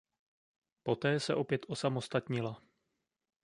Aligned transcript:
Poté 0.83 1.19
se 1.19 1.35
opět 1.35 1.65
osamostatnila. 1.67 2.61